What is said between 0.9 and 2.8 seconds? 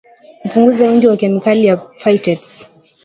wa kemikali ya phytates